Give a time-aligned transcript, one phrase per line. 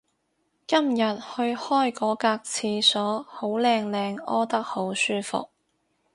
[0.65, 5.47] 今日去開嗰格廁所好靚靚屙得好舒服